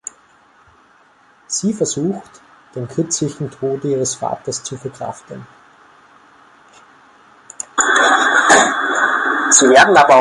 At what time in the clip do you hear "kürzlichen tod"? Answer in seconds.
2.87-3.83